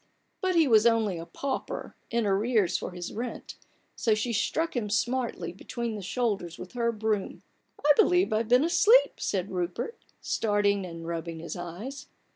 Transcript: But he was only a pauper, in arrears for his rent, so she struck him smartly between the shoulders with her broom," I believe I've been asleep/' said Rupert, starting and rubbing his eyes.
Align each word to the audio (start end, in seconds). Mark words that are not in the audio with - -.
But 0.41 0.55
he 0.55 0.67
was 0.67 0.87
only 0.87 1.19
a 1.19 1.27
pauper, 1.27 1.95
in 2.09 2.25
arrears 2.25 2.75
for 2.75 2.89
his 2.89 3.13
rent, 3.13 3.53
so 3.95 4.15
she 4.15 4.33
struck 4.33 4.75
him 4.75 4.89
smartly 4.89 5.53
between 5.53 5.93
the 5.93 6.01
shoulders 6.01 6.57
with 6.57 6.71
her 6.71 6.91
broom," 6.91 7.43
I 7.85 7.91
believe 7.95 8.33
I've 8.33 8.49
been 8.49 8.63
asleep/' 8.63 9.19
said 9.19 9.51
Rupert, 9.51 9.99
starting 10.19 10.87
and 10.87 11.05
rubbing 11.05 11.37
his 11.39 11.55
eyes. 11.55 12.07